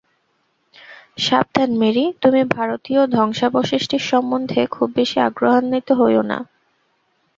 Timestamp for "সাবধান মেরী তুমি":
1.17-2.41